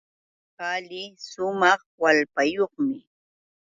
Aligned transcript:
Wak 0.57 0.57
qali 0.57 0.99
shumaq 1.29 1.81
kallpayuqmi. 1.97 2.95